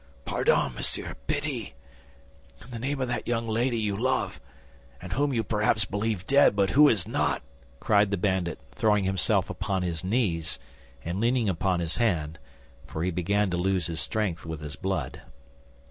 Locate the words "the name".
2.71-2.99